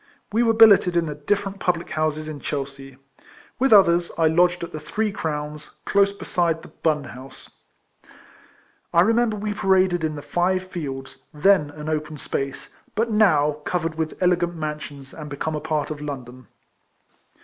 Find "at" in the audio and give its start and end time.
4.63-4.71